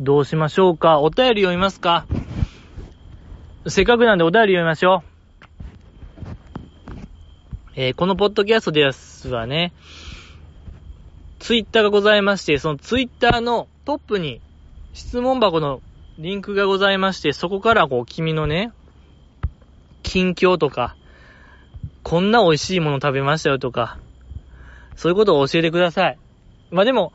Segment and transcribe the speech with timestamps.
[0.00, 1.00] どうしましょうか？
[1.00, 2.06] お便り読みますか？
[3.66, 7.00] せっかくなんでお便り読みましょう。
[7.74, 9.72] えー、このポッドキャストですはね、
[11.40, 14.40] ツイッターがございまして、そのツイッターのトップに
[14.92, 15.80] 質問箱の
[16.16, 18.72] リンクがございまして、そこからこう君のね、
[20.04, 20.96] 近況とか、
[22.04, 23.98] こんな美味しいもの食べましたよとか、
[24.94, 26.18] そういうことを教えてください。
[26.70, 27.12] まあでも、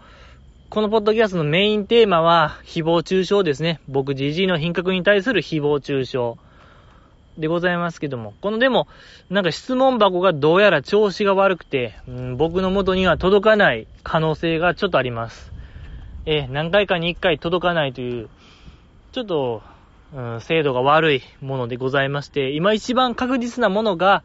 [0.74, 3.80] このポッドキャストのメインテーマは、誹謗中傷ですね。
[3.88, 6.18] 僕、じじいの品格に対する誹謗中傷
[7.38, 8.34] でございますけども。
[8.42, 8.88] このでも、
[9.30, 15.52] なんか質問箱がどうやら調子が悪くて、うん、僕の元には届かない可能性がちょっとあります。
[16.26, 18.30] え何回かに一回届かないという、
[19.12, 19.62] ちょっと、
[20.16, 24.24] うん、精度が悪いものでございまして、今一番確実なものが、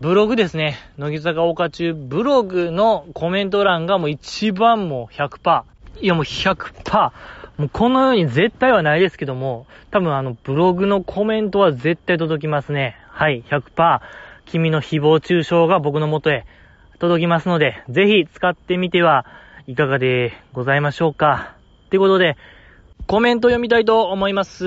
[0.00, 0.78] ブログですね。
[0.96, 5.64] 乃木坂岡中、ブログのコメント欄がもう一番もう100%。
[6.00, 7.12] いやもう100%。
[7.58, 12.96] もうこのように絶対はないですけども、多分あのブログのコメントは絶対届きますね。
[13.10, 14.00] はい、100%。
[14.46, 16.46] 君の誹謗中傷が僕の元へ
[16.98, 19.26] 届きますので、ぜひ使ってみては
[19.66, 21.56] いかがでございましょうか。
[21.86, 22.38] ってことで、
[23.06, 24.64] コメント読みたいと思います。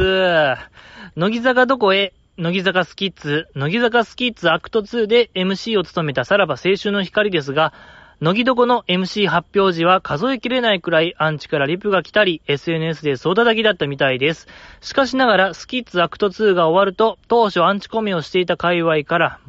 [1.16, 7.74] 乃木坂どこへ乃木坂スキッズ、乃木坂スキッズアクト2で MC を務めたさらば青春の光ですが、
[8.22, 14.48] 乃木床の MC 発表時は数えきれないくらいアンチからリプが来たり、SNS で総叩きだったみたいです。
[14.82, 19.40] しかしながら、スキッズアクト2が終わると、当初アンチコメをしていた界隈から、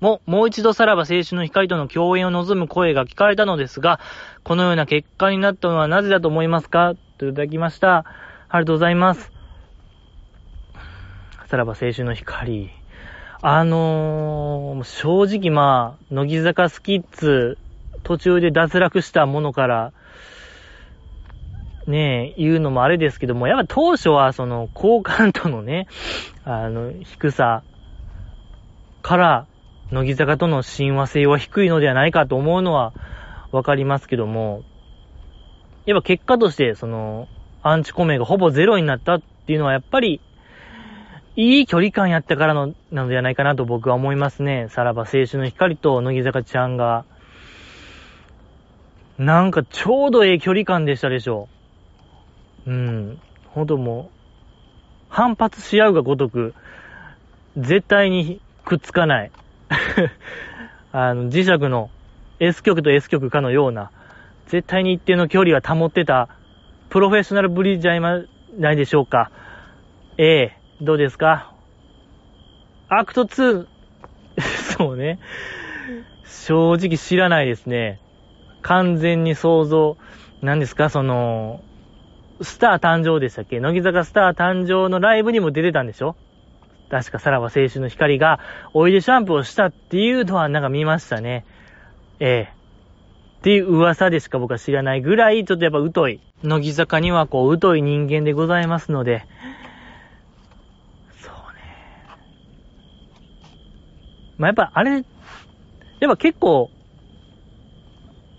[0.00, 4.00] も、もう一度さらば青春の光との共演を望む声が聞かれたのですが、
[4.44, 6.94] このような結果になったのはなぜだと思いますか？
[7.18, 8.06] といただきました。
[8.48, 9.39] ありがとうございます。
[11.50, 12.70] さらば青春の光。
[13.42, 17.58] あのー、正直まあ、乃木坂スキッズ、
[18.04, 19.92] 途中で脱落したものから、
[21.88, 25.88] ねえ、言うのもあれですけども、やっぱ当初はその、好感度のね、
[26.44, 27.64] あの、低さ
[29.02, 29.46] から、
[29.90, 32.94] 乃木坂との親和性は低いのではないかと思うのは
[33.50, 34.62] わかりますけども、
[35.84, 37.26] やっぱ結果として、その、
[37.64, 40.20] アンチコメがほぼゼロになったっていうのはやっぱり
[41.36, 44.66] いい距離感やったからの、なのではないかなと僕は思いますね。
[44.70, 47.04] さらば青春の光と乃木坂ちゃんが。
[49.16, 51.48] なんかちょうどええ距離感でしたでしょ
[52.66, 52.70] う。
[52.70, 53.20] うん。
[53.48, 54.16] ほんともう、
[55.08, 56.54] 反発し合うがごとく、
[57.56, 59.30] 絶対にくっつかない。
[60.92, 61.90] あの、磁石の
[62.40, 63.90] S 極と S 極かのような、
[64.46, 66.28] 絶対に一定の距離は保ってた、
[66.88, 69.30] プロフェッショナルぶりじゃないでしょうか。
[70.16, 71.52] ええどうですか？
[72.88, 73.66] アクト2、
[74.78, 75.18] そうね。
[76.24, 78.00] 正直知らないですね。
[78.62, 79.98] 完全に想像、
[80.40, 80.88] 何ですか？
[80.88, 81.62] その、
[82.40, 83.60] スター誕生でしたっけ？
[83.60, 86.16] 乃木坂スター誕生のライブにも出てたんでしょ？
[86.90, 88.40] 確かさらば青春の光が、
[88.72, 91.44] おいでシャンプーをしたっていうのはなんか見ましたね。
[92.20, 92.52] ええ
[93.40, 96.20] っていう噂でしか僕は知らないぐらい、ちょっとやっぱ疎い。
[96.42, 99.26] 乃木坂にはこう、疎い人間でございますので、
[104.40, 105.02] まあ、やっぱあれ、やっ
[106.00, 106.70] ぱ結構、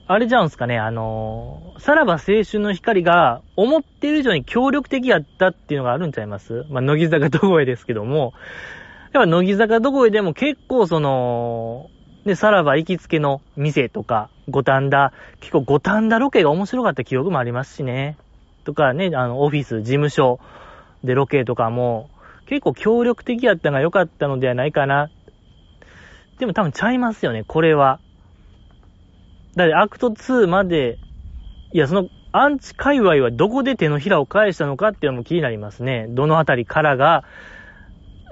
[0.07, 6.65] あれじゃんすかね、あのー、さらば青春の光が思っている以上に協力的やったっていうのがあるんちゃいます？
[6.69, 8.33] まあ、乃木坂どこへですけども、
[9.13, 11.91] やっぱ乃木坂どこへでも結構その、
[12.25, 18.17] で、さらば行きつけの店とか、五反田、結構五反田ロケが面白かった記憶もありますしね。
[18.63, 20.39] とかね、あの、オフィス、事務所
[21.03, 22.09] でロケとかも、
[22.47, 25.09] 結構協力的やったのが良かったのではないかな
[26.41, 27.99] でも多分ちゃいますよね、これは。
[29.55, 30.97] だってアクト2まで、
[31.71, 36.07] いや、その、アンチ界隈はどこで手のひらを返したのかっていうのも気になりますね。
[36.09, 37.25] どのあたりからが、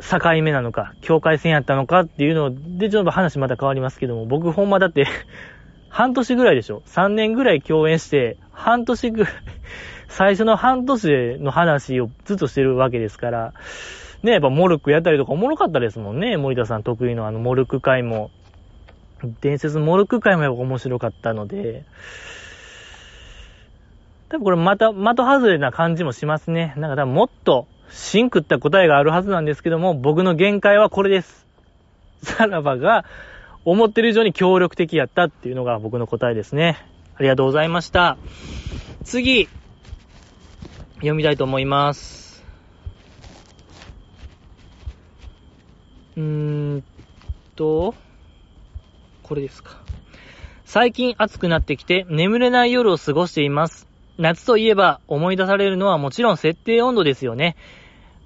[0.02, 5.06] 境目なのか、境界線やったのかっていうので、ちょっと話また変わりますけども、僕ほんまだって
[5.88, 9.34] 半年ぐらいでしょ ?3 年ぐらい共演して、半年ぐらい
[10.10, 13.54] 最初の半年の話をずっとしてるわけですから、
[14.24, 16.38] ね、やっぱモルクやったりとかおもろかったですもんね。
[16.38, 18.32] 森田さん得意のあのモルク会も。
[19.42, 21.84] 伝説モルク会もやっぱ面白かったので、
[24.30, 26.74] 多分これまた、的外れな感じもしますね。
[26.78, 31.48] なんか多分もっと、シンクった答えがあるはずなんですけども、僕の限界はこれです。
[32.22, 33.06] さらばが、
[33.66, 36.78] 思ってる以上に協力的やったっていうのが僕の答えですね。
[37.16, 38.18] ありがとうございました。
[39.04, 39.50] 次、
[40.98, 42.19] 読みたいと思います。
[46.20, 46.84] うーん
[47.56, 47.96] と、
[49.24, 49.78] これですか。
[50.66, 53.88] 最近暑くなってきて眠れない夜を過ごしています。
[54.18, 57.56] 夏といえば思い出されるのはもちろん設定温度ですよね。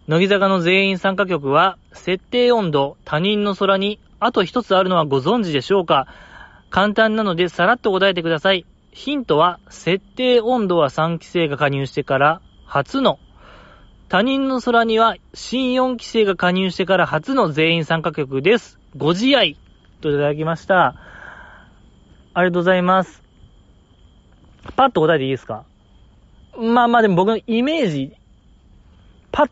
[0.08, 6.08] 乃木坂の全員参加曲は、設定温度、他人の空に、あと一つあるのはご存知でしょうか
[6.72, 8.66] 簡単なのでさらっと答えてください。
[8.92, 13.20] ヒントは、設定温度は3期生が加入してから初の、
[14.14, 18.78] 他人の空には新4期生が加入してから初の全員参加曲です。
[18.96, 19.58] ご自愛
[20.02, 20.94] といただきました。
[22.36, 23.24] ありがとうございます。
[24.76, 25.66] パッと答えていいですか？
[26.56, 28.16] まあまあでも僕のイメージ、
[29.32, 29.50] パッ、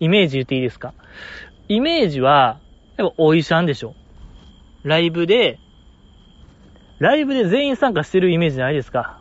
[0.00, 0.92] イメージ言っていいですか？
[1.68, 2.60] イメージは、
[2.98, 3.94] やっぱお医者んでしょ。
[4.82, 5.58] ライブで、
[6.98, 9.18] ライブで全員参加してるイメージないですか？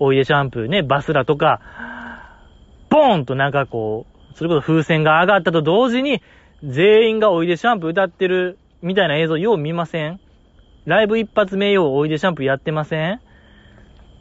[0.00, 1.60] おいでシャンプーね、バスラとか、
[2.94, 6.22] ボーンとなんかこう、それこそ風船が上がったと同時に、
[6.62, 10.20] 全員がおいでシャンプー歌ってるみたいな映像よう見ません？
[10.84, 13.20] ライブ一発目ようおいでシャンプーやってません？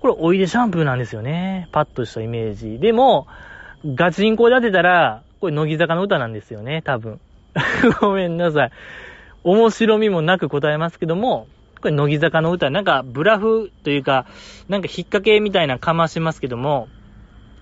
[0.02, 1.70] これおいでシャンプーなんですよね。
[1.72, 2.80] パッとしたイメージ。
[2.80, 3.28] でも、
[3.86, 7.20] ガチンコで当てたら、これ乃木坂の歌なんですよね、多分。
[8.02, 8.72] ごめんなさい。
[9.44, 11.46] 面白みもなく答えますけども、
[11.80, 14.26] これ乃木坂の歌、なんかブラフというか、
[14.68, 16.88] なんか引っ掛けみたいなかましますけども、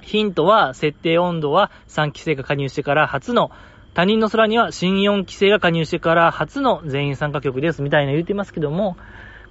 [0.01, 3.51] ヒントは、設定温度は3期生が加入してから初の、
[3.93, 8.97] 他人の空には新4期生が加入してから初の全員参加曲ですみたいな言ってますけども、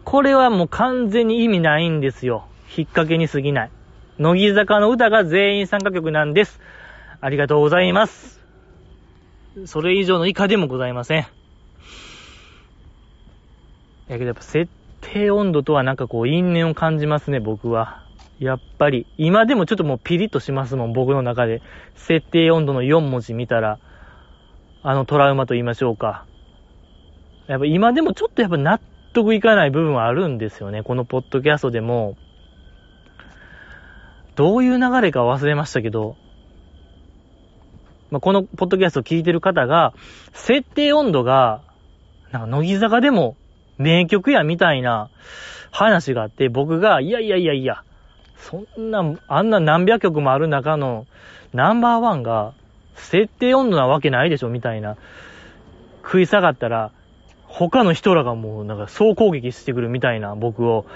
[0.04, 2.46] これはもう完全に意味ないんですよ。
[2.76, 3.70] 引っ掛けに過ぎない。
[4.18, 6.60] 乃木坂の歌が全員参加曲なんです。
[7.20, 8.40] ありがとうございます。
[9.66, 11.26] それ以上の以下でもございません。
[14.08, 14.70] やけどやっぱ設
[15.00, 18.04] 定温度とはなんかこう因縁を感じますね、僕は。
[18.40, 19.06] やっぱり。
[19.18, 21.62] 今でもちょっともうピリッとしますもん、僕の中で。
[21.94, 23.78] 設定温度の4文字見たら、
[24.82, 26.26] あのトラウマと言いましょうか。
[27.46, 28.80] やっぱ今でもちょっとやっぱ納
[29.12, 30.82] 得いかない部分はあるんですよね。
[30.82, 32.16] このポッドキャストでも。
[34.36, 36.16] どういう流れか忘れましたけど、
[38.10, 39.92] まあ、このポッドキャストを聞いてる方が、
[40.32, 41.62] 設定温度が、
[42.30, 43.36] なんか乃木坂でも
[43.76, 45.10] 名曲やみたいな
[45.70, 47.84] 話があって、僕が、いやいやいやいや、
[48.40, 51.06] そんな、あんな何百曲もある中の
[51.52, 52.54] ナンバーワンが、
[52.94, 54.96] 設定温度なわけないでしょみたいな、
[56.02, 56.92] 食い下がったら、
[57.46, 60.86] 他の人らがもうなんか総攻撃してくるみたいな僕を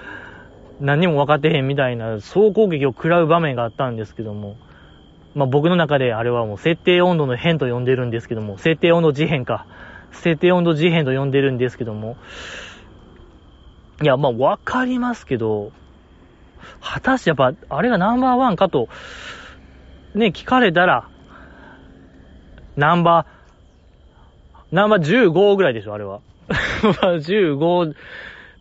[0.81, 4.56] 何にも分かってへんみたいな総攻撃を食らう場面があったんですけども、
[5.35, 9.67] まあ、僕の中であれはもう設定温度の変と呼んでるんですけども、設定温度事変か。
[10.12, 12.17] 設定温度事変と呼んでるんですけども、
[14.00, 15.73] いや、まあ、わかりますけど、
[16.81, 18.88] 果たしてやっぱ、あれがナンバーワンかと、
[20.14, 21.08] ね、聞かれたら、
[22.76, 26.20] ナンバー、ナンバー15ぐらいでしょ、あれは。
[26.49, 27.94] 15、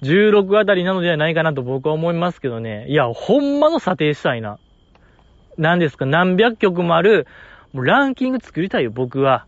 [0.01, 2.85] 16あたりなのではないかなと僕は思いますけどね。
[2.89, 4.59] いや、ほんまの査定したいな。
[5.57, 7.27] 何ですか、何百曲もある、
[7.73, 9.45] もうランキング作りたいよ、僕は。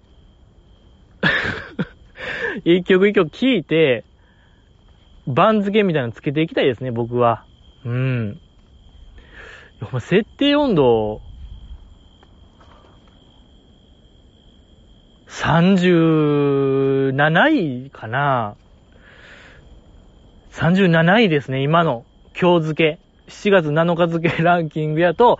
[2.63, 4.06] 一曲一曲聴いて、
[5.28, 7.46] 番付みたいなのつけていきたいですね、僕は。
[7.84, 8.40] うん。
[10.00, 11.22] 設定温度、
[15.28, 18.56] 37位かな
[20.52, 22.06] 37位ですね、今の
[22.40, 23.00] 今日付け。
[23.28, 25.40] 7月7日付け ランキングやと、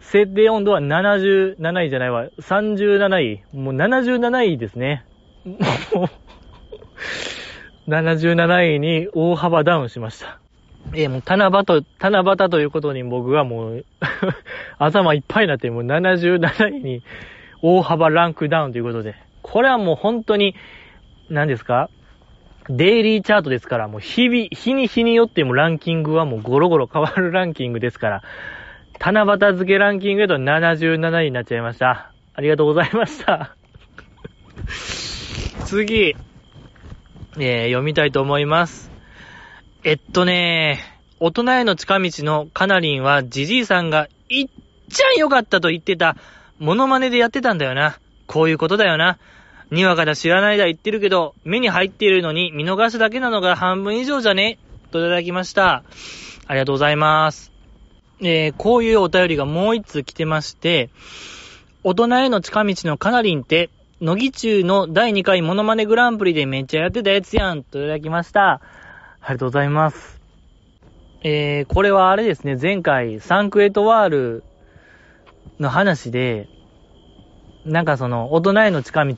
[0.00, 2.26] 設定温度は77位じゃないわ。
[2.40, 3.42] 37位。
[3.52, 5.04] もう77位ですね。
[7.88, 10.40] 77位に大幅ダウンしました。
[10.94, 13.84] えー、もう七夕、七夕ということに僕はもう
[14.78, 17.02] 頭いっぱいになって、もう77位に
[17.62, 19.14] 大幅ランクダウンということで。
[19.42, 20.54] これはもう本当に、
[21.30, 21.90] 何ですか？
[22.70, 28.22] デイリーチャートですから、もう日々、日に日によってもランキングはもうゴロゴロ変わるランキングですから、
[29.00, 32.12] 七夕漬けランキングだと77位になっちゃいました。
[32.34, 33.54] ありがとうございました。
[35.64, 36.14] 次、
[37.38, 38.97] えー、読みたいと思います。
[39.88, 40.80] えっとね、
[41.18, 44.48] 大人への近道のカナリンはジジイさんがいっ
[44.90, 46.18] ちゃん良かったと言ってた
[46.58, 47.98] モノマネでやってたんだよな。
[48.26, 49.18] こういうことだよな。
[49.70, 54.58] にわかだ知らないだ言ってるけど、目に入っているのに見逃すだけなのが半分以上じゃね？
[54.90, 55.84] といただきました。
[56.46, 57.50] ありがとうございます。
[58.20, 60.90] えー、こういうお便りがもう一通来てまして、
[61.82, 63.70] 大人への近道のカナリンって、
[64.02, 68.60] 乃木中の第2回モノマネグランプリでめっちゃやってたやつやん、といただきました。
[69.28, 70.22] ありがとうございます。
[71.22, 74.42] えー、これはあれですね、前回サンクエトワール
[75.60, 76.48] の話で、
[77.66, 79.14] なんかその、大人への近道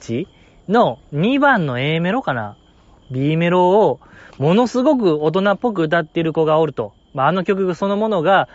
[0.68, 2.56] の2番の A メロかな
[3.12, 4.00] ?B メロを、
[4.36, 6.92] ものすごく大人っぽく歌ってる子がおると。
[7.14, 8.48] まあ、あの曲そのものが、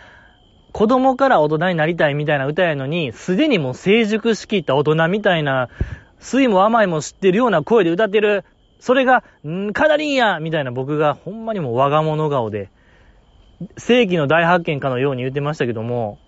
[0.74, 5.70] 子供から大人になりたいみたいな歌やのに、すでにもう成熟しきった大人みたいな、
[6.20, 8.44] 酸いも甘いも知ってるような声で歌ってる、
[8.86, 12.70] それが、んー、カナリンやみたいな僕がほんまにもう我が物顔で、
[13.80, 16.20] 世紀の大発見かのように言ってましたけども、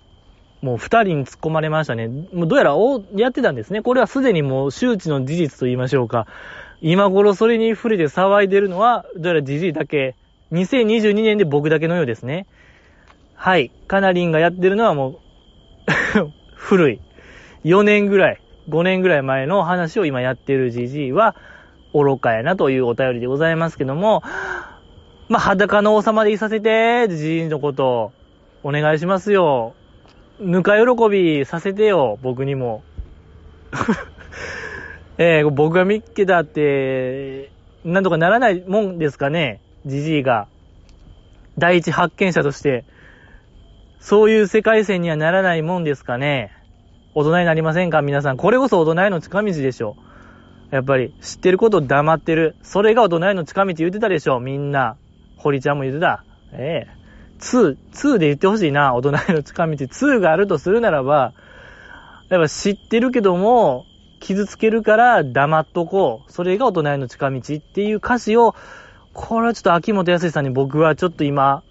[0.64, 2.08] もう二人に突っ込まれましたね。
[2.08, 3.84] もうどうやらおやってたんですね。
[3.84, 6.26] これはすでにもう周知の事実と言いましょうか。
[6.82, 10.16] 今頃それに触れて騒いでるのは、どうやらじじいだけ。
[10.52, 12.48] 2022年で僕だけのようですね。
[13.36, 13.72] はい。
[13.88, 15.20] カナリンがやってるのはもう
[16.56, 17.02] 古い。
[17.66, 21.36] 4年ぐらい、5年ぐらい前の話を今やってるじじいは、
[21.94, 24.24] 愚かやなというお便りでございますけども、
[25.30, 28.12] まあ、裸の王様でいさせて、じじいのこと、
[28.64, 29.74] お願いしますよ。
[30.40, 32.84] ぬか喜びさせてよ、僕にも。
[35.18, 37.52] えー、僕が見っけたって、
[37.84, 40.48] なんとかならないもんですかね、じじいが。
[41.58, 42.86] 第一発見者として。
[44.00, 46.54] そういう世界線にはならないもんですかね。
[47.16, 48.02] 大人になりませんか？
[48.02, 48.38] 皆さん。
[48.38, 49.98] これこそ大人への近道でしょ。
[50.72, 52.56] やっぱり、知ってることを黙ってる。
[52.62, 54.98] それが大人への近道言ってたでしょ、みんな。
[55.38, 56.24] 堀ちゃんも言ってた。
[56.54, 56.98] ええー
[57.40, 59.74] 2、2で言ってほしいな、大人への近道。
[59.74, 61.34] 2があるとするならば、
[62.30, 63.86] やっぱ知ってるけども、
[64.20, 66.32] 傷つけるから黙っとこう。
[66.32, 68.56] それが大人への近道っていう歌詞を、
[69.14, 71.64] これはちょっと秋元康さんに僕はちょっと今、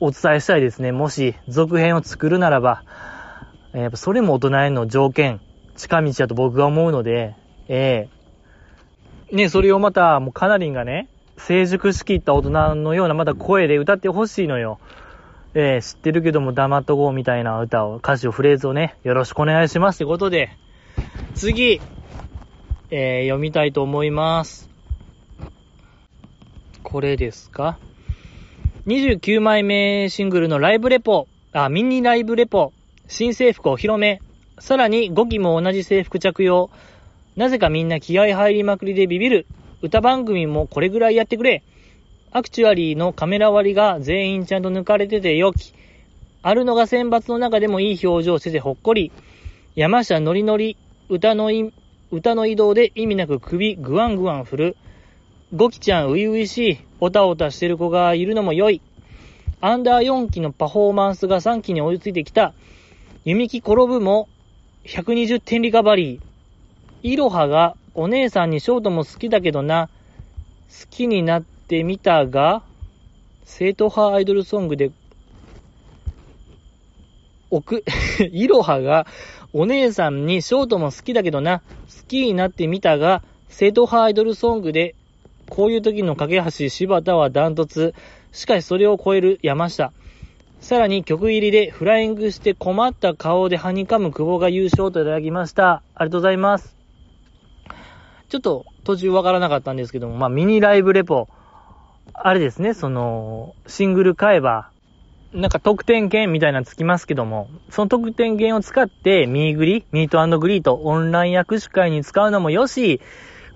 [0.00, 0.92] お伝えしたいですね。
[0.92, 2.84] もし、続編を作るならば、
[3.72, 5.40] やっぱそれも大人への条件、
[5.76, 7.36] 近道だと僕は思うので、
[7.68, 8.08] え
[9.30, 14.78] えー、ね、それをまた、もうカナリンがね、成熟しきった大人のようなまた声で歌ってほしいのよ。
[15.54, 20.50] えー、知ってるけども黙っとこうみたいな歌を、歌詞をフレーズをね、よろしくお願いしますってことで、
[21.34, 21.80] 次、
[22.90, 24.68] えー、読みたいと思います。
[26.82, 27.78] これですか
[28.86, 32.72] ?29 枚目シングルのライブレポ、あ、ミニライブレポ、
[33.08, 34.20] 新制服お披露目、
[34.58, 36.70] さらに5期も同じ制服着用、
[37.38, 39.46] なぜかみんな気合入りまくりでビビる、
[39.80, 41.62] 歌番組もこれぐらいやってくれ。
[42.32, 45.72] アクチュアリーのカメラ割りが全員ちゃんと抜かれててよき。
[46.42, 49.12] あるのが選抜の中でもいい表情しててほっこり。
[49.76, 50.76] 山下ノリノリ、
[51.08, 51.72] 歌のい、
[52.10, 54.76] 歌の移動で意味なく首グワングワン振る。
[55.54, 58.82] ゴキちゃん初々しい、おたおたしてる子がいるのも良い。
[59.60, 62.52] アンダー4期のパフォーマンスが3期に追いついてきた。
[63.24, 64.28] 弓木転ぶも
[64.86, 66.27] 120点リカバリー。
[67.02, 69.88] イロハがお姉さんにショートも好きだけどな、
[70.68, 72.62] 好きになってみたが、
[73.44, 74.90] 正統派アイドルソングで、
[77.50, 77.84] おく、
[78.30, 79.06] イロハが
[79.52, 84.94] お姉さんにショートも好きだけどな、好きになってみたが、正統派アイドルソングで、
[85.48, 87.94] こういう時の架け橋柴田はダントツ。
[88.32, 89.92] しかしそれを超える山下。
[90.60, 95.82] さらに曲入りでフライングして困った顔ではにかむ久保が優勝といただきました。
[95.94, 96.77] ありがとうございます。
[98.28, 101.28] ちょっと途中わからなかったんですけども、まあミニライブレポ、
[102.12, 104.70] あれですね、その、シングル買えば、
[105.32, 113.00] なんか特典券みたいなのつきますけども、その特典券を使って、ミーグリ、ミートグリート、オンライン握手会に使うのもよし、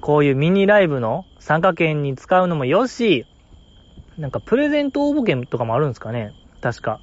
[0.01, 3.25] こういうミニライブの参加券に使うのもよし、
[4.19, 7.01] なんかプレゼント応募券とかもあるんですかね確か。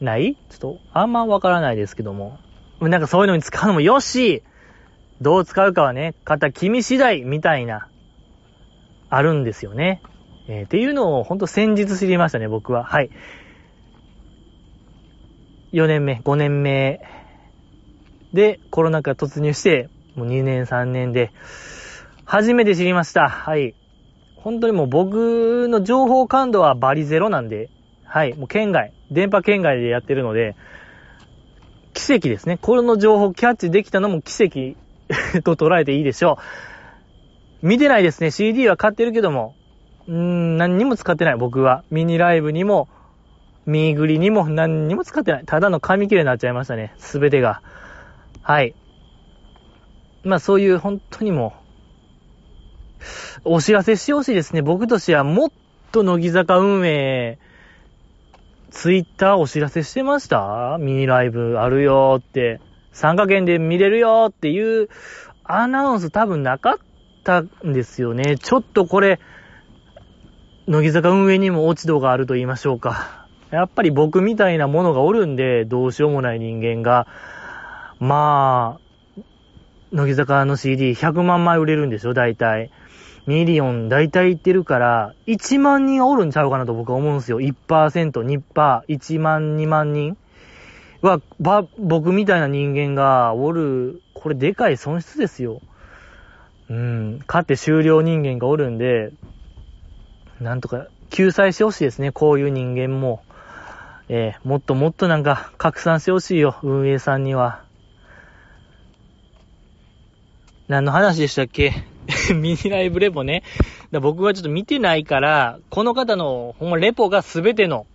[0.00, 0.36] ない？
[0.50, 2.38] ちょっと、あんまわからないですけども。
[2.80, 4.42] なんかそういうのに使うのもよし、
[5.20, 7.88] どう使うかはね、方君次第みたいな、
[9.08, 10.02] あるんですよね。
[10.48, 12.84] えー、っていうのをほんと先日知りましたね、僕は。
[12.84, 13.10] はい。
[15.72, 17.00] 4年目、5年目
[18.32, 21.32] でコロナ禍突入して、もう2年3年で、
[22.24, 23.28] 初めて知りました。
[23.28, 23.74] はい。
[24.36, 27.70] 本当にもう僕の情報感度はバリゼロなんで、
[28.04, 28.34] はい。
[28.34, 30.56] もう県外、電波県外でやってるので、
[31.94, 32.58] 奇跡ですね。
[32.60, 34.78] この情報キャッチできたのも奇跡
[35.44, 36.38] と捉えていいでしょ
[37.62, 37.66] う。
[37.66, 38.30] 見てないですね。
[38.30, 39.54] CD は買ってるけども、
[40.06, 41.84] うーん、何にも使ってない、僕は。
[41.90, 42.88] ミニライブにも、
[43.66, 45.44] ミーグリにも何にも使ってない。
[45.44, 46.94] ただの紙切れになっちゃいましたね。
[46.98, 47.62] すべてが。
[48.42, 48.74] はい。
[50.22, 51.54] まあそういう本当にも、
[53.44, 54.62] お知らせしてほしいですね。
[54.62, 55.50] 僕としてはもっ
[55.92, 57.38] と乃木坂運営、
[58.70, 60.76] ツイッターお知らせしてました？
[60.78, 62.60] ミニライブあるよって。
[62.96, 64.88] 参加券で見れるよっていう
[65.44, 66.78] アナウンス多分なかっ
[67.24, 68.38] たんですよね。
[68.38, 69.20] ちょっとこれ、
[70.66, 73.28] 乃木坂運営にも落ち度があると言いましょうか。
[73.50, 77.06] やっぱり僕みたいなものがおるんで、どうしようもない人間が、
[78.00, 79.20] まあ、
[79.92, 82.70] 乃木坂の CD100 万枚売れるんでしょ、大体。
[83.26, 87.40] ミリオン大体いってるから、1万人おるんちゃうかなと僕は思うんですよ。
[87.40, 90.16] 1%、2%、1万、2万人。
[91.02, 95.60] は、ば、僕みたいな人間がおる、これでかい損失ですよ。
[96.68, 99.12] うん、勝って終了人間がおるんで、
[100.40, 103.22] なんとか救済してほしいですね、こういう人間も。
[104.08, 107.62] えー、もっともっとなんか拡散してほしいよ、運営さんには。
[110.68, 111.72] 何の話でしたっけ？
[112.34, 113.42] ミニライブレポね。
[113.90, 117.86] だ僕はちょっと見てないから、この方のほんまレポが全ての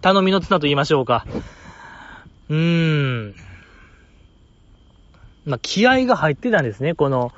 [0.00, 1.26] 頼みの綱と言いましょうか。
[2.50, 3.34] うーん。
[5.46, 7.32] まあ、気合が入ってたんですね、この、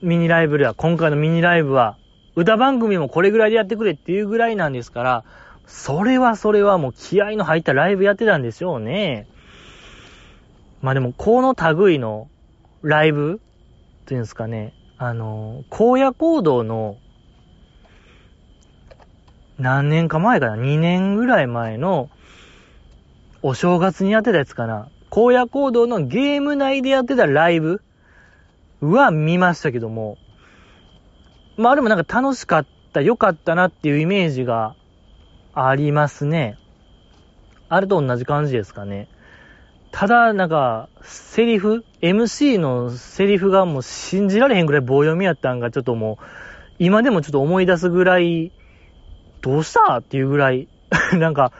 [0.00, 1.98] ミニライブでは、今回のミニライブは、
[2.36, 5.24] 歌番組もこれぐらいでやってくれっていうぐらいなんですから、
[5.66, 9.26] それはそれはもう気合の入ったライブやってたんでしょうね。
[10.80, 12.28] まあでも、この類の
[12.82, 13.40] ライブ
[14.02, 16.96] っていうんですかね、あの、荒野行動の
[19.58, 22.08] 何年か前かな ?2 年ぐらい前の
[23.42, 27.80] お正月にやってたやつかな荒野行動のゲーム内でやってたライブ？
[28.80, 30.18] は見ましたけども、
[31.56, 34.76] まああれもなんか楽しかった、良かったなっていうイメージが
[35.52, 36.58] ありますね。
[37.68, 39.08] あれと同じ感じですかね。
[39.90, 46.24] ただ、なんか、セリフ ?MC のセリフがもう信じられへんぐらい棒読みやったんが、ちょっともう、
[46.78, 48.52] 今でもちょっと思い出すぐらい、
[49.40, 49.98] どうした？
[49.98, 50.68] っていうぐらい、
[51.18, 51.52] なんか、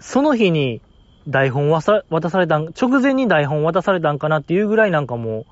[0.00, 0.80] その日に
[1.28, 5.46] 台本渡されたん、直前に台本渡されたんかなっていうぐらいなんかもう、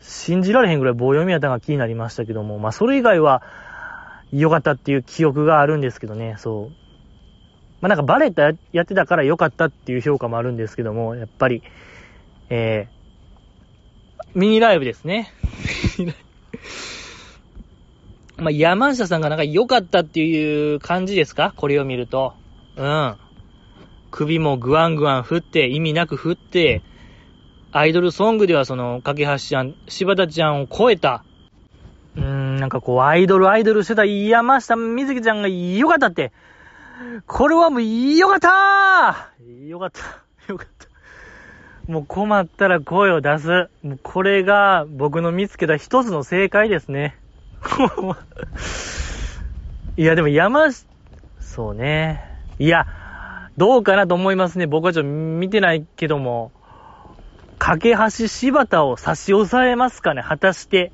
[0.00, 3.42] 信じられへんぐらい棒読みやったんが気になりましたけども、まあそれ以外は
[4.32, 6.74] 良かったっていう記憶があるんですけどね、そう。
[7.82, 8.42] まあなんかバレット
[8.72, 11.62] やってたから良かったっていう評価もあるんですけども、やっぱり、
[12.48, 15.32] えー、ミニライブですね。
[18.38, 21.52] まあ山下さんがなんか良かったっていう感じですか？
[21.56, 22.32] これを見ると。
[22.76, 23.16] うん。
[24.10, 26.82] 首もグワングワン振って、意味なく振って、
[27.72, 31.24] アイドルソングではその、架橋ちゃん、柴田ちゃんを超えた、
[32.16, 36.32] うーん、なんかこう、アイドルアイドルしてた山下美月ちゃんが良かったって、
[37.26, 39.30] これはもう、よかった
[39.68, 40.52] よかった。
[40.52, 41.90] よかった。
[41.90, 43.68] もう困ったら声を出す。
[43.82, 47.16] もうこれが僕の見つけた一つの正解ですね。
[49.96, 50.68] いや、でも山、
[51.40, 52.22] そうね。
[52.58, 52.86] いや、
[53.60, 54.66] どうかなと思いますね。
[54.66, 56.50] 僕はちょっと見てないけども。
[57.58, 60.92] 架け橋柴田を差し押さえますかね果たして。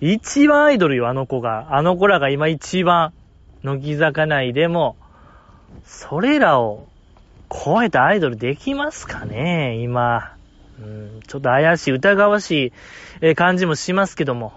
[0.00, 1.76] 一番アイドルよ、あの子が。
[1.76, 3.12] あの子らが今一番。
[3.62, 4.96] 乃木坂内でも、
[5.84, 6.88] それらを
[7.50, 10.32] 超えたアイドルできますかね今。
[10.80, 12.72] うん、ちょっと怪しい、疑わし
[13.20, 14.54] い感じもしますけども。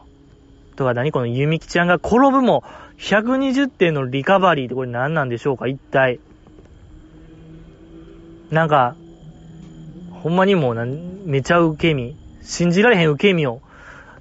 [0.78, 1.12] とか何？
[1.12, 2.63] このゆみきちゃんが転ぶも
[3.00, 5.68] 120点のリカバリーってこれ何なんでしょうか？
[5.68, 6.22] 一体。
[8.54, 8.96] なんか、
[10.12, 12.16] ほんまにもうな、めちゃ受け身。
[12.44, 13.62] 信じられへん受け身を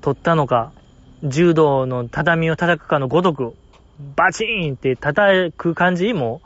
[0.00, 0.72] 取ったのか、
[1.22, 3.54] 柔道の畳を叩くかのごとく、
[4.16, 6.40] バチーンって叩く感じも、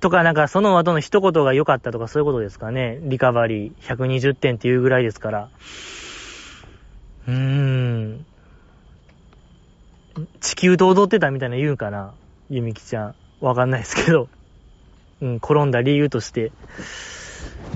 [0.00, 2.98] とかなんかその後の一言が良かったとかそういうことですかね。
[3.02, 5.48] リカバリー120点っていうぐらいですから。
[7.28, 8.26] うーん。
[10.40, 12.12] 地球と踊ってたみたいな言うんかな。
[12.50, 13.14] ゆみきちゃん。
[13.40, 14.28] わかんないですけど。
[15.20, 16.52] うん、転んだ理由として。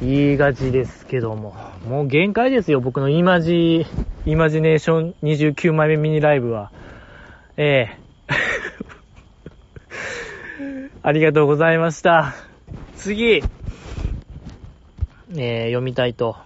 [0.00, 1.54] 言いがちですけども。
[1.88, 2.80] もう限界ですよ。
[2.80, 3.86] 僕のイマジ、
[4.26, 6.70] イマジネーション29枚目ミニライブは。
[7.56, 7.98] ええ
[11.02, 12.34] ありがとうございました。
[12.96, 16.36] 次、えー、読みたいと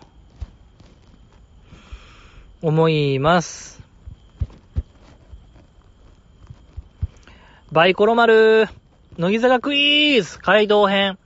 [2.62, 3.82] 思います。
[7.72, 8.68] バイコロ丸、
[9.18, 11.16] 乃木坂クイーズ街道編。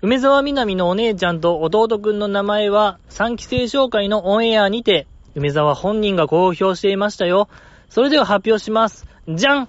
[0.00, 7.50] 梅沢みなみのお姉ちゃんと弟くんの名前は3期生紹介のオンエアにて、梅沢本人が公表していましたよ。
[7.90, 9.06] それでは発表します。
[9.28, 9.68] じゃん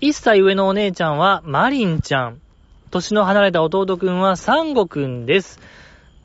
[0.00, 2.40] !1 歳上のお姉ちゃんはマリンちゃん。
[2.92, 5.58] 年の離れた弟くんはサンゴくんです。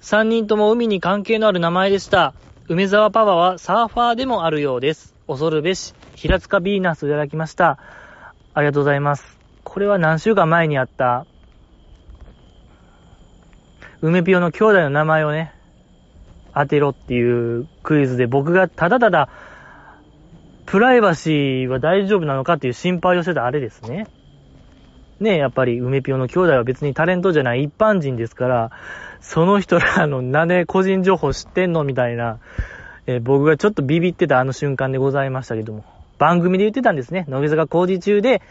[0.01, 2.35] 3人とも海に関係のある名前でした。
[2.67, 5.15] 梅沢パパはサーファーでもあるようです。
[5.25, 7.79] 恐るべし、平塚ビーナスをいただきました。
[8.53, 9.40] ありがとうございます。
[9.71, 11.25] これは何週間前にあった、
[14.01, 15.53] 梅ピオの兄弟の名前をね、
[16.53, 19.29] 当てろっていうクイズで僕がただただ
[20.65, 24.07] プライバシーは大丈夫なのかっていう心配をしてたあれですね。
[25.21, 28.71] ねやっぱり梅ピオの兄弟は別にタレントじゃない一般人ですから、
[29.21, 32.39] その人らのなんで個人情報知ってんのみたいな、
[33.07, 35.85] えー、僕がちょっとビビってたあの瞬間でございましたけども、
[36.17, 37.23] 番組で言ってたんですね。
[37.29, 38.41] 乃木坂工事中で、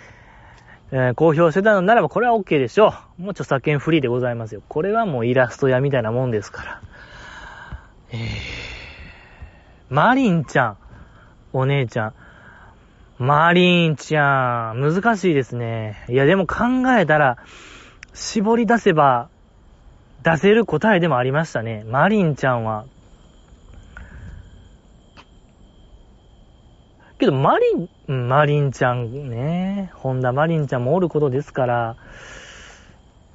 [0.92, 3.22] えー、公表してたのならばこれは OK でしょう。
[3.22, 4.62] もう著作権フリーでございますよ。
[4.68, 6.80] これはもうイラスト屋みたいなもんですから。
[8.12, 8.18] えー、
[9.88, 10.76] マリンちゃん。
[11.52, 12.14] お姉ちゃん。
[13.18, 14.80] マリンちゃん。
[14.80, 16.04] 難しいですね。
[16.08, 16.56] いや、でも考
[16.98, 17.38] えたら、
[18.14, 19.28] 絞り出せば、
[20.22, 21.84] 出せる答えでもありましたね。
[21.86, 22.86] マリンちゃんは。
[27.20, 27.66] けど、マリ
[28.08, 31.96] ン、マリンちゃんね、ホンダマリンちゃんもおることですから、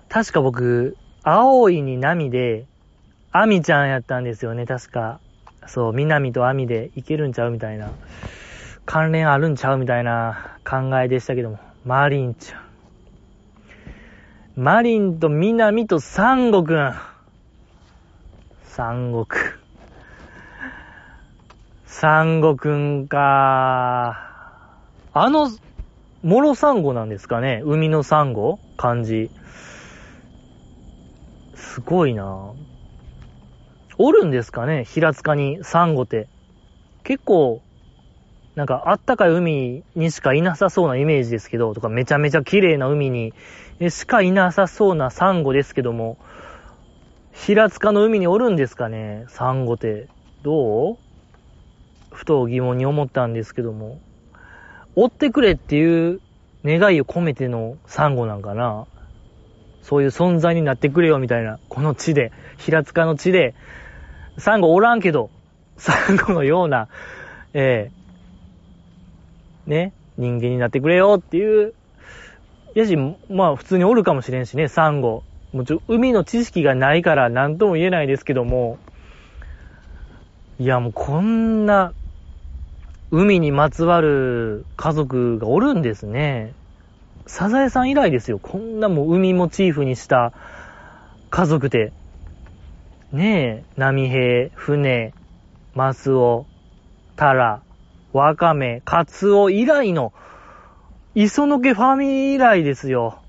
[0.09, 2.65] 確か僕、青いに波で、
[3.31, 5.19] アミちゃんやったんですよね、確か。
[5.67, 7.91] そう、南とアミでいけるんちゃうみたいな。
[8.85, 11.59] 関連あるんちゃうみたいな考えでしたけども。
[11.85, 12.61] マリンちゃん。
[14.55, 16.93] マリンとミナミとサンゴくん。
[18.63, 19.64] サンゴくん。
[21.97, 24.19] サンゴくんか。
[25.13, 25.49] あの、
[26.23, 27.61] モロサンゴなんですかね？
[27.63, 28.59] 海のサンゴ？
[28.75, 29.31] 漢字。
[31.53, 32.51] すごいな
[33.97, 34.83] おるんですかね？
[34.83, 36.27] 平塚にサンゴって。
[37.05, 37.61] 結構、
[38.55, 43.31] なんかあったかい海にしかいなさそうなイメージですけど、とかめちゃめちゃ綺麗な海に
[43.89, 46.17] しかいなさそうなサンゴですけども、
[47.31, 49.23] 平塚の海におるんですかね？
[49.29, 50.09] サンゴって。
[50.43, 51.04] どう？
[52.15, 53.99] ふと疑問に思ったんですけども。
[54.95, 56.21] 追ってくれっていう
[56.63, 58.87] 願いを込めてのサンゴなんかな？
[59.81, 63.53] そういう存在になってくれよみたいな、この地で、平塚の地で、
[64.37, 65.29] サンゴおらんけど、
[65.77, 66.87] サンゴのような、
[67.53, 67.91] え
[69.67, 71.73] えね、人間になってくれよっていう、
[72.73, 72.95] やし、
[73.29, 75.23] まあ普通におるかもしれんしね、サンゴ。
[75.53, 78.79] もちろん海の知識がないから何とも言えないですけども、
[80.57, 81.93] いやもうこんな
[83.17, 86.53] 海にまつわる家族がおるんですね。
[87.25, 88.39] サザエさん以来ですよ。
[88.39, 90.33] こんなもう海モチーフにした
[91.29, 91.93] 家族で。
[93.13, 95.13] ねえ、波平、船、
[95.75, 96.45] マスオ、
[97.15, 97.61] タラ、
[98.11, 100.11] ワカメ、カツオ以来の、
[101.13, 103.19] 磯野家ファミリー以来ですよ。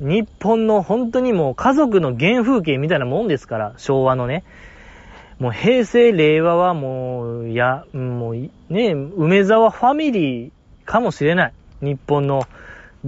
[0.00, 4.44] 日本の本当にもう家族の原風景みたいなもんですから、昭和のね。
[5.38, 8.34] もう平成、令和はもう、いや、もう、
[8.72, 10.50] ね、梅沢ファミリー
[10.84, 11.52] かもしれない。
[11.80, 12.42] 日本の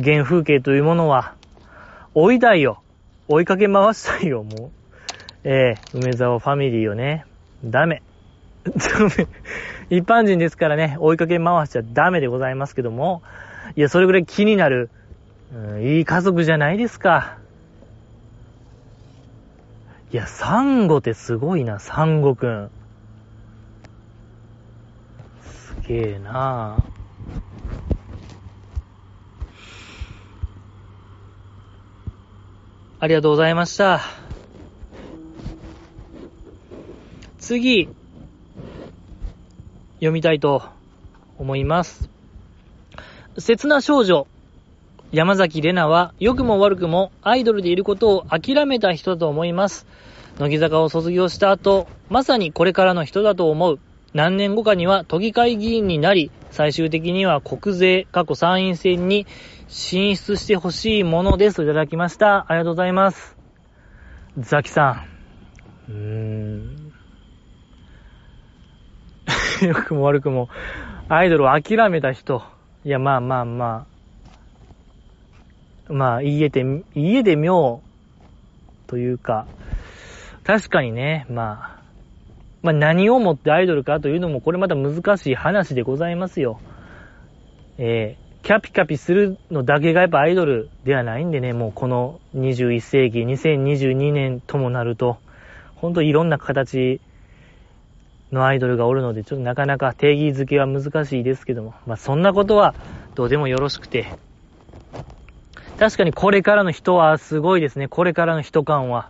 [0.00, 1.34] 原風景というものは、
[2.14, 2.82] 追いたいよ。
[3.28, 4.70] 追いかけ回したいよ、もう。
[5.42, 7.24] ええー、梅沢ファミリーよね。
[7.64, 8.02] ダメ。
[8.64, 9.26] ダメ。
[9.90, 13.22] 一般人ですからね、追いかけ回しちゃダメでございますけども、
[13.74, 14.88] いや、それぐらい気になる、
[15.52, 17.39] うん、いい家族じゃないですか。
[20.12, 22.70] いや、サンゴってすごいな、サンゴくん。
[25.40, 26.82] すげえな
[32.98, 34.00] ありがとうございました。
[37.38, 37.88] 次、
[39.94, 40.64] 読みたいと
[41.38, 42.10] 思います。
[43.38, 44.26] 切な少女、
[45.12, 49.86] 山崎玲奈は良くも悪くもアイドルでいることを諦めた人だと思います。
[50.38, 53.80] 乃木坂を卒業した後、まさにこれからの人だと思う。
[54.14, 59.26] 何年後かには都議会議員になり、最終的には国税、過去参院選に
[59.66, 61.64] 進出してほしいものですと。
[61.64, 62.46] いただきました。
[62.48, 63.36] ありがとうございます。
[64.38, 65.06] ザキさ
[65.88, 65.92] ん。
[65.92, 66.92] うーん。
[69.66, 70.48] 良くも悪くも、
[71.08, 72.42] アイドルを諦めた人。
[72.84, 73.89] いや、まあまあまあ。
[75.90, 77.82] まあ、言えて、言えて妙
[78.86, 79.46] というか、
[80.44, 81.80] 確かにね、まあ、
[82.62, 86.60] まあ何をもってアイドルかというのもこれまた難しい話でございますよ。
[87.78, 95.18] えー、キャピキャピするのだけがやっぱアイドルではないんでね、もうこの21世紀、2022年ともなると、
[95.76, 97.00] ほんといろんな形
[98.32, 102.74] のアイドルがおるので、ちょっとなかなか定義づけは難しいですけども、まあそんなことは
[103.14, 104.06] どうでもよろしくて、
[105.80, 107.88] 確かにこれからの人はすごいですね。
[107.88, 109.08] これからの人感は。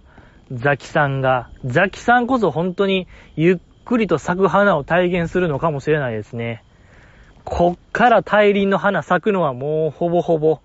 [0.52, 6.62] ザキさんが、ザキさんこそ本当にゆっくりと咲く花を体現するのかもしれないですね。
[7.44, 10.60] こっから大輪の花咲くのはもうほぼほぼ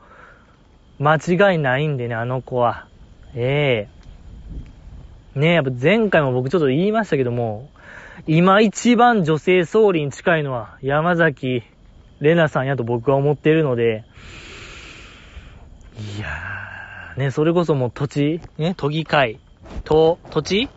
[0.99, 2.85] 間違いないんでね、あの子は。
[3.33, 3.87] え
[5.35, 7.67] えー、ねえ、やっぱ前回も僕ちょっと言いましたけども、
[8.27, 11.63] 今一番女性総理に近いのは山崎
[12.21, 14.03] 玲奈さんやと僕は思っているので、
[15.97, 19.39] いやー、ね、それこそもう土地、ね、都議会、
[19.83, 20.69] と、土地？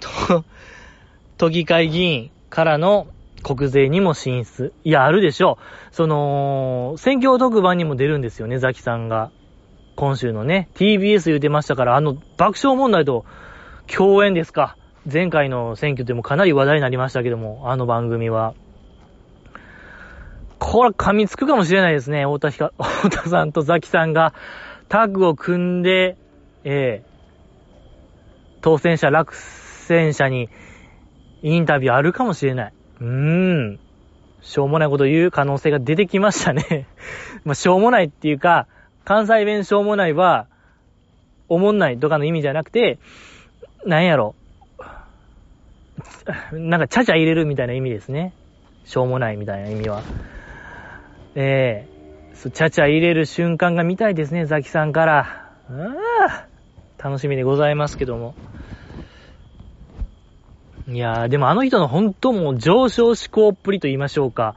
[0.00, 0.44] と、
[1.38, 3.08] 都議会議員からの、
[3.42, 4.72] 国税にも進出。
[4.84, 5.94] いや、あるでしょう。
[5.94, 9.30] その、選挙特番にも出るんですよね、ザキさんが。
[9.96, 13.24] 今週のね、TBS 言うてましたから、あの、爆笑問題と
[13.86, 14.76] 共演ですか。
[15.10, 18.54] 前回の選挙でもかなり話題になりましたけども、あの番組は。
[20.70, 22.26] これ噛みつくかもしれないですね。
[22.26, 24.34] 太田ひか、 太田さんとザキさんが
[24.90, 26.18] タッグを組んで、
[26.62, 30.50] ええー、当選者、落選者に
[31.40, 32.72] インタビューあるかもしれない。
[33.00, 33.80] うーん。
[34.42, 36.86] しょうもないこと言う可能性が出てきましたね。
[37.46, 38.66] まあ、しょうもないっていうか、
[39.06, 40.48] 関西弁しょうもないは、
[41.48, 42.98] おもんないとかの意味じゃなくて、
[43.86, 44.34] なんやろ。
[46.52, 48.34] なんか、ちゃちゃ入れるみたいな意味ですね。
[48.84, 50.02] しょうもないみたいな意味は。
[51.40, 55.52] ええー、ちゃちゃ入れる瞬間が見たいですね、ザキさんから。
[55.70, 56.46] あ
[56.98, 58.34] 楽しみでございますけども。
[60.88, 64.56] いやー、でもあの人の本当もう上昇志向っぷりと言いましょうか。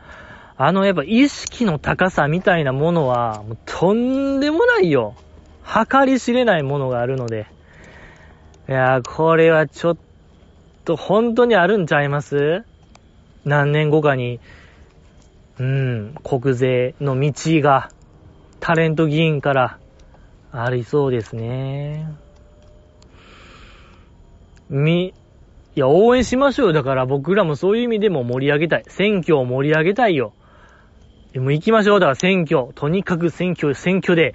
[0.57, 5.13] あのやっぱ意識の高さみたいなものは、もうとんでもないよ。
[5.63, 7.45] 計り知れないものがあるので。
[8.67, 9.97] いやー、これはちょっ
[10.83, 12.63] と本当にあるんちゃいます？
[13.45, 14.39] 何年後かに、
[15.61, 17.91] うん、国税の道が
[18.59, 19.77] タレント議員から
[20.51, 22.11] ありそうですね。
[24.71, 25.13] み、
[25.75, 26.73] いや、応援しましょうよ。
[26.73, 28.85] だから僕らもそういう意味でも盛り上げたい。
[28.87, 30.33] 選挙を盛り上げたいよ。
[31.33, 31.99] でも行きましょう。
[31.99, 32.73] だから選挙。
[32.73, 34.33] とにかく選挙、選挙で。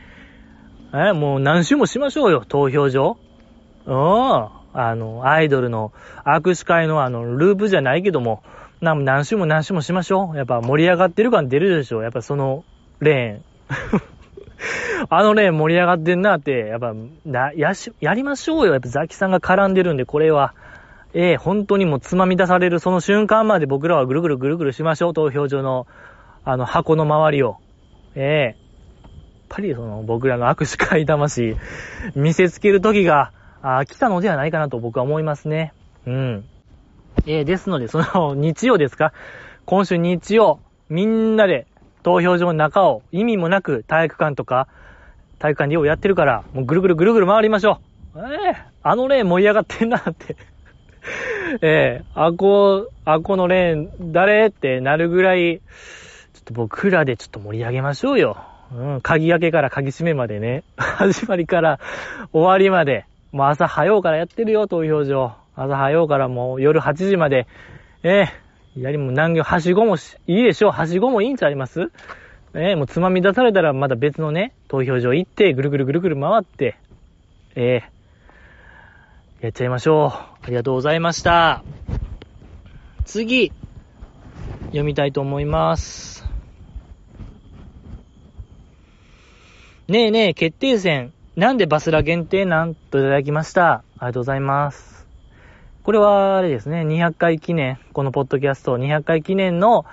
[0.94, 2.44] え、もう何週もしましょうよ。
[2.46, 3.18] 投票所。
[3.84, 3.94] うん。
[3.94, 5.92] あの、アイドルの
[6.24, 8.44] 握手会のあの、ループじゃないけども、
[8.80, 10.36] 何週も何週もしましょう。
[10.36, 12.02] やっぱ盛り上がってる感出るでしょ。
[12.02, 12.64] やっぱその
[13.00, 14.02] レーン。
[15.08, 18.72] あのレーン盛り上がってんなって、やっぱ、な、やし、やりましょうよ。
[18.72, 20.54] やっぱザキさんが絡んでるんで、これは。
[21.14, 25.86] ええー、本当にもうつまみ出されるその瞬間まで僕らはぐるぐるぐるぐるしましょう、投票所の、
[26.44, 27.56] あの、箱の周りを。
[28.14, 29.10] ええー、やっ
[29.48, 31.56] ぱりその僕らの握手会魂、
[32.14, 35.72] 見せつける時が、あ来たのではないかなと僕は思いますね。
[36.06, 36.44] うん。
[37.26, 39.12] えー、ですので、その、日曜ですか？
[39.64, 41.66] 今週日曜、みんなで
[42.04, 44.68] 投票所の中を意味もなく体育館とか、
[45.40, 47.80] 体育館でようやってるから、もうぐるぐるぐるぐる回りましょ
[48.14, 48.20] う。
[48.20, 50.36] ええー、あの例盛り上がってんなって
[51.60, 54.46] え えー、あこ、あこのレーン、誰？
[54.46, 58.36] ってなるぐらい、ちょっと僕らでちょっと盛り上げましょうよ。
[58.72, 60.62] うん、鍵開けから鍵閉めまでね。
[60.78, 61.80] 始まりから
[62.32, 63.04] 終わりまで。
[63.32, 65.32] もう朝早うからやってるよ、投票所。
[65.56, 67.46] 朝早うからもう夜8時まで。
[68.02, 68.28] え
[68.76, 70.70] えー、やりも何行、はしごもし、いいでしょう。
[70.70, 71.90] はしごもいいんちゃいます？
[72.54, 76.78] ええー、もうつまみ出されたらまた別のね、投票所行って、ぐるぐるぐるぐる回って、
[77.56, 77.96] ええ
[79.40, 80.08] やっちゃいましょう。
[80.08, 81.62] ありがとうございました。
[83.04, 83.52] 次、
[84.66, 86.24] 読みたいと思います。
[89.88, 91.12] ねえねえ、決定戦。
[91.36, 92.74] なんでバスラ限定なん？
[92.74, 93.72] といただきました。
[93.72, 94.95] ありがとうございます。
[95.86, 99.84] これは、あれですね、200回記念、このポッドキャスト200回記念の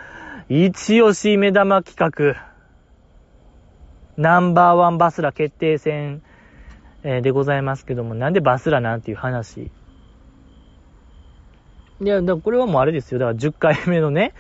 [0.50, 2.36] 一押し目玉企画、
[4.18, 6.24] ナンバーワンバスラ決定戦、
[7.04, 9.70] でございますけども、なんでバスラなんていう話。
[12.02, 13.20] いや、だこれはもうあれですよ。
[13.20, 14.34] だから10回目のね、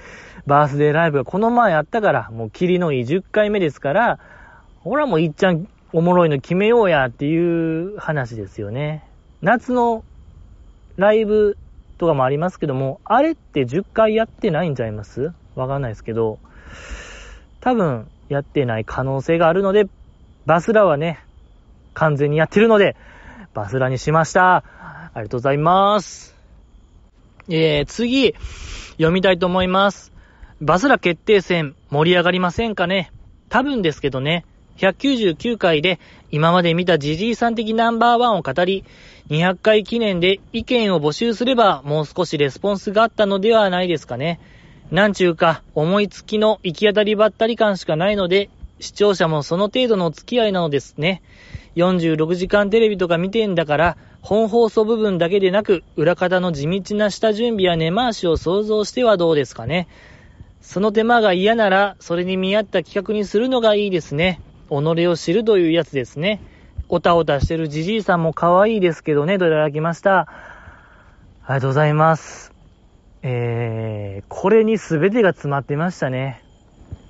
[0.48, 4.18] バースデーライブがこの前あったから、もう霧のいい10回目ですから、
[4.80, 9.08] ほらもういっちゃんおもろいの決めようやっていう話ですよね。
[9.44, 10.04] 夏の
[10.98, 11.58] ライブ
[11.98, 15.32] とかもありますけども、あれって10回やってないんちゃいます？
[15.56, 16.40] わかんないですけど、
[17.62, 19.88] 多分やってない可能性があるので、
[20.46, 21.24] バスラはね、
[21.94, 22.96] 完全にやってるので、
[23.54, 24.58] バスラにしました。
[24.58, 26.36] ありがとうございます。
[27.50, 28.34] えー、次、
[28.94, 30.12] 読みたいと思います。
[30.62, 33.12] バスラ決定戦、盛り上がりませんかね？
[33.50, 34.46] 多分ですけどね、
[34.78, 36.00] 199回で
[36.32, 38.84] 今まで見たジジイさん的ナンバーワンを語り、
[39.30, 44.40] 200回記念で意見を募集すればもう少しレスポンスがあったのではないですかね。
[44.92, 51.22] なんちゅうか、思いつきの行き当たりばったり感しかないので、視聴者もその程度のお付き合いなのですね。
[51.76, 59.88] 46時間テレビとか見てんだから、本放送部分だけでなく、裏方の地道な下準備や根回しを想像してはどうですかね。
[60.62, 64.42] その手間が嫌なら、それに見合った企画にするのがいいですね。
[64.70, 66.42] 己を知るというやつですね。
[66.90, 70.28] おたおたしてるじじいさんも可愛いですけどね、といただきました。
[71.46, 72.54] ありがとうございます。
[73.24, 76.44] えー、これに全てが詰まってましたね。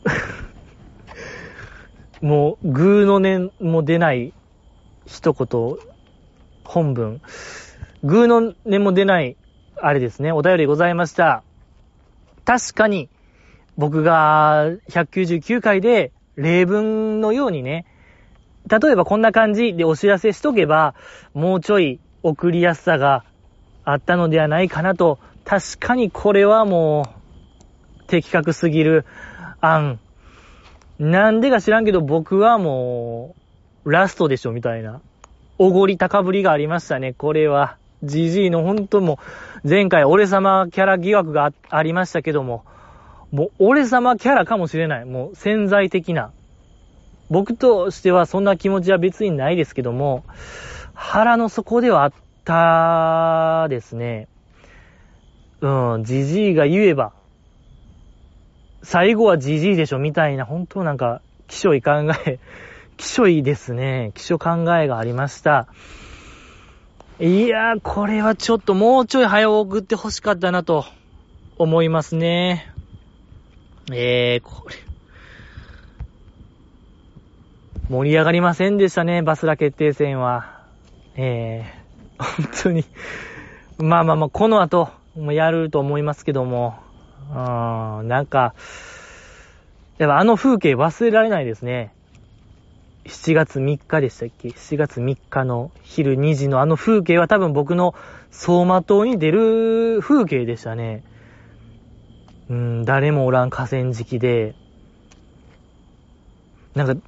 [2.22, 4.32] もう、グーの念も出ない
[5.06, 5.78] 一言、
[6.64, 7.22] 本文。
[8.04, 9.36] グーの音も出ない、
[9.76, 11.44] あれですね、お便りございました。
[12.46, 13.10] 確かに、
[13.76, 17.86] 僕が199回で例文のようにね、
[18.70, 20.96] 例えばこんな感じでお知らせしとけば、
[21.34, 23.26] もうちょい送りやすさが
[23.84, 27.04] あったのではないかなと、確かにこれはも
[28.00, 29.06] う、的確すぎる
[29.60, 30.00] 案。
[31.00, 33.36] なんでか知らんけど僕はも
[33.86, 35.02] う、ラストでしょみたいな。
[35.60, 37.78] おごり高ぶりがありましたね、これは。
[38.04, 39.20] ジジイの本当も、
[39.64, 42.64] 前回俺様キャラ疑惑がありましたけども、
[43.34, 45.06] もう俺様キャラかもしれない。
[45.06, 46.32] もう潜在的な。
[47.32, 50.24] 僕としてはそんな気持ちは別にないですけども、
[50.94, 52.14] 腹の底ではあっ
[52.46, 54.28] たですね。
[55.62, 57.14] うん、じじいが言えば、
[58.84, 61.92] 最後はじじいでしょみたいな、本当なんか、気象い考
[62.28, 62.40] え、
[62.98, 64.12] 気象いですね。
[64.14, 65.68] 気象考えがありました。
[67.20, 70.86] いやー、これはちょっともうちょい早送って欲しかったなと
[71.58, 72.73] 思いますね。
[73.92, 74.76] えー、これ。
[77.90, 80.64] 盛り上がりませんでしたね、バスラ決定戦は。
[81.16, 82.86] えー、本当に
[83.78, 86.76] まあまあまあ、この後、もやると思いますけども、
[87.30, 88.56] うん、なんか、
[89.98, 91.94] やっぱあの風景忘れられないですね。
[93.06, 97.94] 7月3日でしたっけ ?7 月3日の昼2時のあの風景は多分僕の
[98.32, 101.04] 走馬灯に出る風景でしたね。
[102.54, 104.54] うん、誰もおらん河川敷で、
[106.76, 107.08] なんか、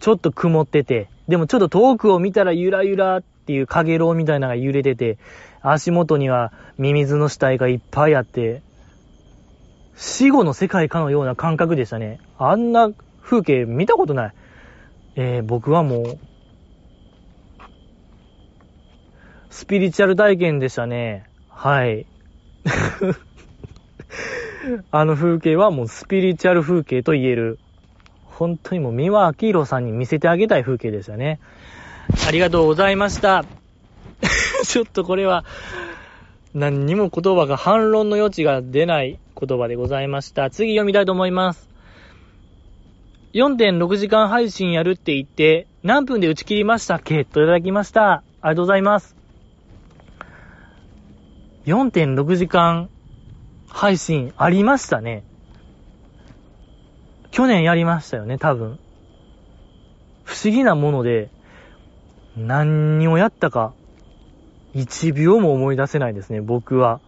[0.00, 5.18] ちょっと曇ってて、でもちょっと遠くを見たらゆらゆらっていう影楼みたいなのが揺れてて、
[5.62, 8.62] 足元にはミミズの死体がいっぱいあって、
[9.94, 12.18] 死後の世界かのような感覚でしたね。
[12.36, 12.90] あんな
[13.22, 14.34] 風景見たことない。
[15.14, 16.18] えー、僕はもう、
[19.50, 21.30] スピリチュアル体験でしたね。
[21.48, 22.06] はい。
[24.90, 27.58] あの風景はもうスピリチュアル風景と言える。
[28.24, 31.40] 本当にもう三輪明宏さんに見せてあげたい風景でしたね。
[32.26, 33.44] ありがとうございました。
[34.64, 35.44] ちょっとこれは、
[36.54, 40.50] 何にも言葉が反論の余地が出ない言葉でございました。
[40.50, 41.68] 次読みたいと思います。
[43.34, 47.24] 4.6時間配信やるって言って、何分で打ち切りましたっけ？
[47.24, 48.12] といただきました。
[48.12, 49.16] ありがとうございます。
[51.66, 52.88] 4.6時間
[53.68, 55.24] 配信ありましたね。
[57.30, 58.78] 去年やりましたよね、多分。
[60.24, 61.30] 不思議なもので、
[62.36, 63.74] 何をやったか、
[64.74, 67.00] 1秒も思い出せないですね、僕は。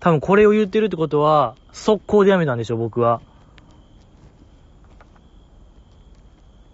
[0.00, 3.20] 多分これを言ってるってことは、速攻でやめたんでしょう、僕は。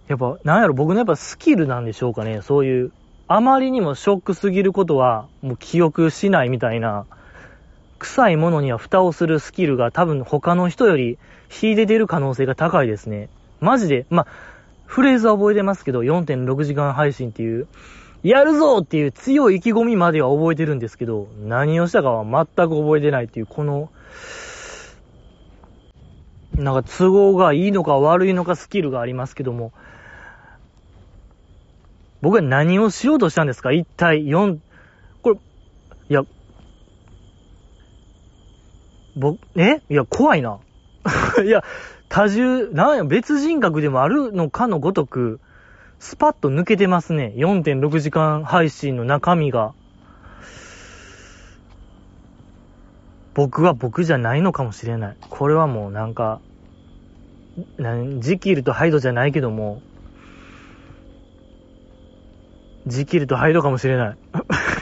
[0.07, 2.91] やっぱ、なんやろ、僕のやっぱスキルなんでしょうかね、そういう。
[3.27, 7.05] あまりにもショックすぎることは、もう記憶しないみたいな。
[7.99, 11.17] 臭いものには蓋をするスキルが多分他の人より
[11.49, 13.29] 秀でてる可能性が高いですね。
[13.59, 14.27] マジで、まあ、
[14.85, 17.67] フレーズは覚えてますけど、4.6時間配信っていう、
[18.23, 23.89] やるぞっていう強い意気込みまでは覚えてるんですけど、何をしたかは全く覚えてないっていう、この、
[26.55, 29.71] なんか都合がいいのか悪いのかスキルがありますけども、
[32.21, 33.73] 僕は何をしようとしたんですか？
[33.73, 34.59] 一体4、
[35.21, 35.35] これ、
[36.09, 36.23] いや、
[39.15, 39.81] 僕、え？
[39.89, 40.59] いや、怖いな。
[41.43, 41.63] いや、
[42.09, 45.39] 多重、なんや、別人格でもあるのかのごとく、
[45.99, 47.33] スパッと抜けてますね。
[47.35, 49.73] 4.6時間配信の中身が。
[53.33, 55.17] 僕は僕じゃないのかもしれない。
[55.29, 56.39] これはもうなんか、
[57.77, 59.81] なんジキルとハイドじゃないけども、
[62.85, 64.17] ジキルとハイドかもしれない。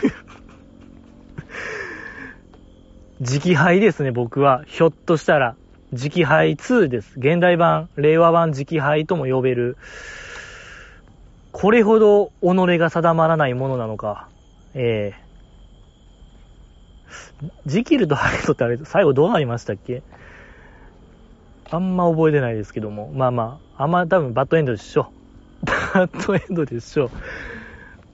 [3.21, 4.63] 直配ですね、僕は。
[4.65, 5.55] ひょっとしたら。
[5.93, 7.19] 直配2です。
[7.19, 9.77] 現代版、令和版直配とも呼べる。
[11.51, 14.27] これほど己が定まらないものなのか。
[14.73, 17.51] ええー。
[17.67, 20.01] ジキルとハイドってあれ、最後どうなりましたっけ？
[21.69, 23.11] あんま覚えてないですけども。
[23.13, 25.11] まあまあ、あんま多分バッドエンドでしょ。
[25.63, 27.11] バッドエンドでしょ。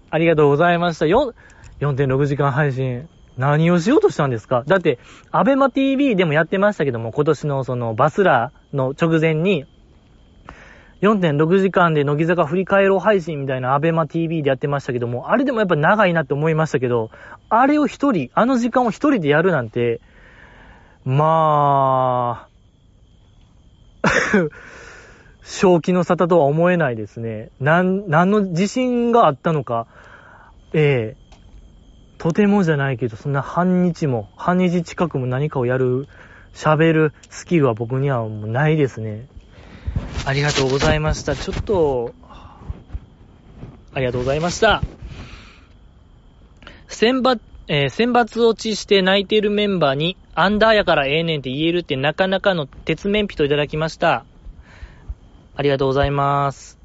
[0.09, 1.05] ありがとうございました。
[1.05, 1.33] 4
[1.79, 3.07] 4.6時間配信。
[3.37, 4.63] 何をしようとしたんですか？
[4.67, 4.99] だって、
[5.31, 9.65] アベマ TV でもやってましたけども、今年のそのバスラーの直前に、
[11.01, 17.11] 4.6時間で乃木坂振り返ろう配信みたいなアベマ TV でやってましたけども、あれでもやっぱ長いなって思いましたけど、
[17.49, 20.01] あれを一人、あの時間を一人でやるなんて、
[21.05, 22.47] まあ、
[25.43, 27.51] 正気の沙汰とは思えないですね。
[27.59, 29.85] なん、何の自信があったのか、
[30.73, 31.26] ええ。
[32.17, 36.07] とてもじゃないけど、そんな半日も、半日近くも何かをやる、
[36.53, 39.27] 喋るスキルは僕にはもうないですね。
[40.25, 41.35] ありがとうございました。
[41.35, 42.13] ちょっと、
[43.93, 44.81] ありがとうございました。
[46.87, 54.25] 選抜、えー、選抜落ちして泣いてるメンバーに、アンダーやからええねんって言えるってなかなかの鉄面人いただきました。
[55.55, 56.79] ありがとうございます。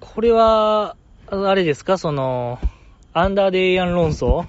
[0.00, 0.96] これは、
[1.34, 1.96] あれですか？
[1.96, 2.58] その、
[3.14, 4.44] アンダーでええやん論争？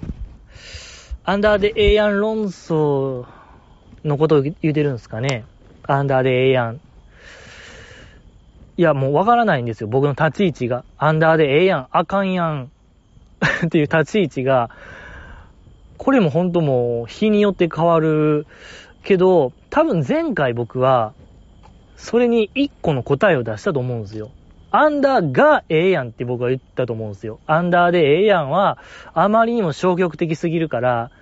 [1.24, 3.24] アンダーでええやん論争
[4.04, 5.46] のことを言うてるんですかね？
[5.88, 6.80] アンダーでええやん。
[8.76, 9.88] いや、もうわからないんですよ。
[9.88, 10.84] 僕の立ち位置が。
[10.98, 12.70] アンダーでええやん、あかんやん。
[13.64, 14.68] っていう立ち位置が、
[15.96, 18.46] これもほんともう日によって変わる
[19.02, 21.14] けど、多分前回僕は、
[21.96, 24.28] それに一個の答えを出したと思うんですよ。
[24.76, 27.38] アンダーがええやんって僕は言ったと思うんですよ。
[27.46, 28.78] アンダーでええやんは、
[29.12, 31.12] あまりにも消極的すぎるから、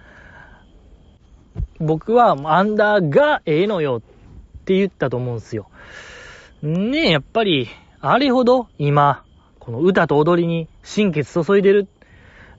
[1.79, 4.01] 僕はアンダーがええのよっ
[4.65, 5.69] て言ったと思うんですよ。
[6.63, 7.69] ねえ、やっぱり、
[8.01, 9.23] あれほど今、
[9.59, 11.89] この歌と踊りに心血注いでる、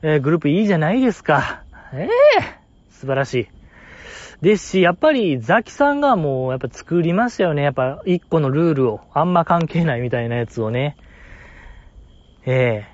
[0.04, 1.64] えー、グループいいじゃないですか。
[1.92, 3.48] ええー、素晴らしい。
[4.44, 7.64] ですし、やっぱりザキさんがもうやっぱ作りましたよね。
[7.64, 10.98] やっぱ一個のルールをあんま関係ないみたいなやつをね。
[12.46, 12.94] ええ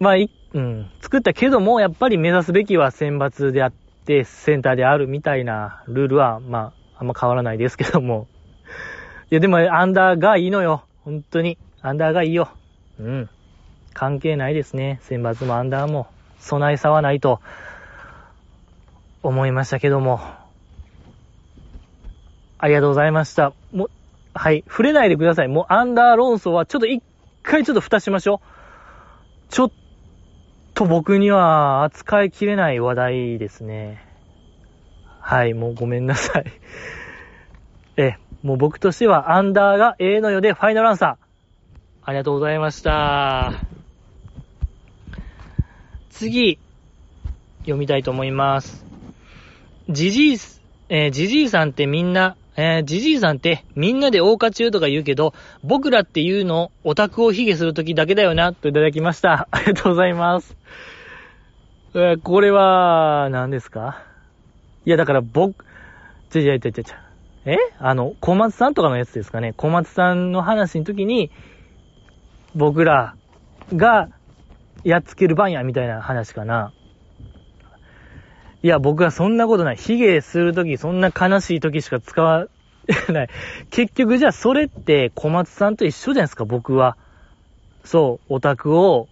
[0.00, 3.72] まあ、い、うん、作ったけども、やっぱり目指すべきは選抜であっ
[4.04, 8.26] て、センターであるみたいなルールは、まあ、あんま変わらないですけども。
[9.30, 10.84] いや、でも、アンダーがいいのよ。
[11.04, 11.56] 本当に。
[11.80, 12.50] アンダーがいいよ。
[13.00, 13.30] うん。
[13.94, 15.00] 関係ないですね。
[15.04, 16.06] 選抜もアンダーも。
[16.38, 17.40] 備え差はないと。
[19.28, 20.20] 思いましたけども。
[22.58, 23.52] ありがとうございました。
[23.72, 23.90] もう、
[24.34, 24.64] はい。
[24.68, 25.48] 触れないでください。
[25.48, 27.02] もうアンダー論争はちょっと一
[27.42, 29.52] 回ちょっと蓋しましょう。
[29.52, 29.72] ちょっ
[30.74, 34.04] と僕には扱いきれない話題ですね。
[35.20, 35.54] はい。
[35.54, 36.44] もうごめんなさい。
[37.96, 41.24] え、もう僕としてはアンダーが A の世でファイナルアンサー。
[42.06, 43.52] ありがとうございました。
[46.10, 46.58] 次、
[47.60, 48.93] 読みたいと思います。
[49.90, 50.38] じじい、
[50.88, 59.48] えー、じじいさんってみんな、えー、じじいさんってみんなで大花中とか言うけど、僕らっていうのオタクを卑下するときだけだよな、といただきました。
[59.52, 60.56] ありがとうございます。
[61.94, 64.02] えー、これは、何ですか？
[64.86, 65.64] いや、だから僕、
[66.30, 66.96] ちゃちゃちゃちゃちゃ。
[67.44, 67.56] え？
[67.78, 69.52] あの、小松さんとかのやつですかね。
[69.52, 71.30] 小松さんの話の時に、
[72.54, 73.16] 僕ら
[73.74, 74.08] が
[74.82, 76.72] やっつける番や、みたいな話かな。
[78.64, 79.76] いや、僕はそんなことない。
[79.76, 82.46] ヒゲするとき、そんな悲しいときしか使わ
[83.12, 83.28] ない。
[83.68, 86.96] 結局じゃあそれって小松さんと一緒じゃないですか、僕は。
[87.84, 89.06] そう、オタクを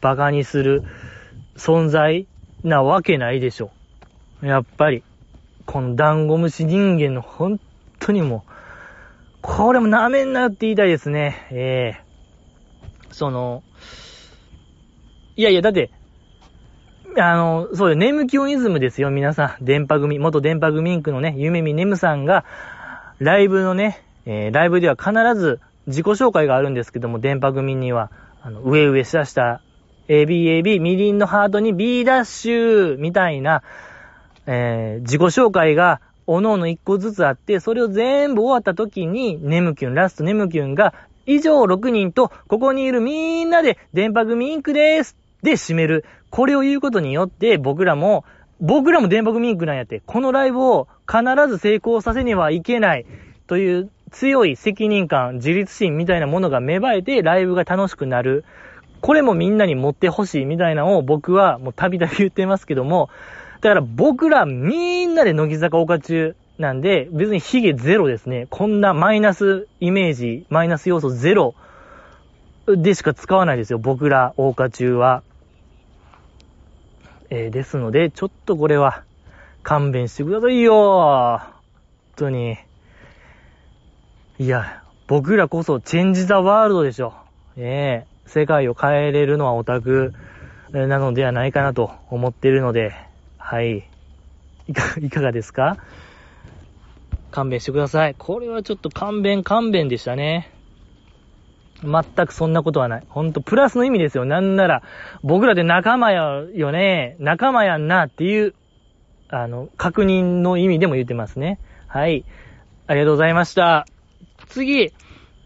[0.00, 0.82] バカにする
[1.54, 2.26] 存在
[2.64, 3.70] なわけないでしょ。
[4.42, 5.04] やっぱり、
[5.64, 7.60] このダンゴムシ人間の本
[8.00, 8.50] 当にもう、
[9.42, 11.46] これも舐めんなよって言いたいですね。
[11.52, 13.62] ええー、その、
[15.36, 15.92] いやいや、だって、
[17.20, 19.64] あの、そうよ、ネムキュンイズムですよ、皆さん。
[19.64, 22.44] 電波組、元電波組インクのね、ゆめみねむさんが、
[23.18, 28.10] ライブのね、えー、ライブでは必ず自己紹介があるんですけども、電波組には、
[28.42, 29.60] あの、上上下下、
[30.08, 33.62] ABAB、みりんのハートに B ダッシュ、みたいな、
[34.46, 40.94] えー、自己紹介が、おのおの一個ずつあって、それを全部終わった時に、ネムキュン、ラストネムキュンが、
[41.26, 46.04] 以上6人と、ここにいるみんなで、電波組インクですで締める。
[46.30, 48.24] これを言うことによって僕らも、
[48.60, 53.06] 僕らも電波ミンクなんやって、このライブを必ず成功させねはいけない
[53.46, 58.44] という強い責任感、自立心みたいなものが芽生えてライブが楽しくなる。
[59.00, 63.10] これもみんなに持ってほしいみたいなのを僕はもうたびたび言ってますけども、
[63.60, 68.48] だから僕らみんなで乃木坂岡中なんで、別にヒゲゼロですね。
[68.50, 71.54] こんなマイナスイメージ、マイナス要素ゼロ
[72.66, 73.78] でしか使わないですよ。
[73.78, 75.22] 僕ら、大花中は。
[77.30, 79.04] えー、ですので、ちょっとこれは
[79.62, 81.40] 勘弁してくださいよ本
[82.16, 82.56] 当に。
[84.38, 87.12] いや、僕らこそチェンジザワールドでしょ。
[87.56, 90.14] ええー、世界を変えれるのはオタク
[90.72, 92.92] なのではないかなと思ってるので、
[93.36, 93.88] はい。
[94.68, 95.76] いか、 いかがですか？
[97.30, 98.14] 勘弁してください。
[98.16, 100.50] これはちょっと勘弁勘弁でしたね。
[101.82, 103.04] 全くそんなことはない。
[103.08, 104.24] ほんと、プラスの意味ですよ。
[104.24, 104.82] なんなら、
[105.22, 108.54] 僕らで仲間やよね、仲間やんなっていう、
[109.28, 111.60] あの、確認の意味でも言ってますね。
[111.86, 112.24] はい。
[112.86, 113.86] ありがとうございました。
[114.48, 114.92] 次、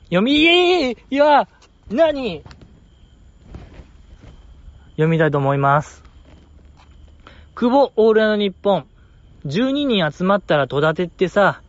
[0.04, 1.48] 読み、いや、
[1.90, 2.42] 何？
[4.92, 6.02] 読みたいと思います。
[7.54, 8.86] 久保オールナイトニッポン。
[9.46, 11.62] 12人集まったら戸建てってさ、